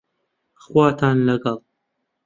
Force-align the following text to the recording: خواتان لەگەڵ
خواتان 0.61 1.17
لەگەڵ 1.27 1.59